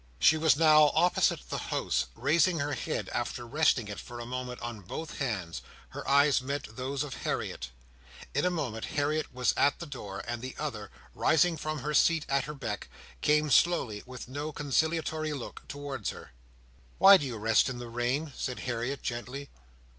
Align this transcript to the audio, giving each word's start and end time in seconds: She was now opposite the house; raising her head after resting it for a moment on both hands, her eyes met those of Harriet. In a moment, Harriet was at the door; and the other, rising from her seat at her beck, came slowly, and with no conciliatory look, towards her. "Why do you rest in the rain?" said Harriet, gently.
She 0.17 0.35
was 0.35 0.57
now 0.57 0.91
opposite 0.95 1.47
the 1.51 1.59
house; 1.69 2.07
raising 2.15 2.57
her 2.57 2.73
head 2.73 3.07
after 3.13 3.45
resting 3.45 3.87
it 3.87 3.99
for 3.99 4.19
a 4.19 4.25
moment 4.25 4.59
on 4.59 4.81
both 4.81 5.19
hands, 5.19 5.61
her 5.89 6.09
eyes 6.09 6.41
met 6.41 6.75
those 6.75 7.03
of 7.03 7.17
Harriet. 7.21 7.69
In 8.33 8.43
a 8.43 8.49
moment, 8.49 8.85
Harriet 8.85 9.31
was 9.31 9.53
at 9.55 9.77
the 9.77 9.85
door; 9.85 10.23
and 10.27 10.41
the 10.41 10.55
other, 10.57 10.89
rising 11.13 11.55
from 11.55 11.81
her 11.83 11.93
seat 11.93 12.25
at 12.29 12.45
her 12.45 12.55
beck, 12.55 12.87
came 13.21 13.51
slowly, 13.51 13.97
and 13.99 14.07
with 14.07 14.27
no 14.27 14.51
conciliatory 14.51 15.33
look, 15.33 15.67
towards 15.67 16.09
her. 16.09 16.31
"Why 16.97 17.17
do 17.17 17.27
you 17.27 17.37
rest 17.37 17.69
in 17.69 17.77
the 17.77 17.87
rain?" 17.87 18.33
said 18.35 18.61
Harriet, 18.61 19.03
gently. 19.03 19.51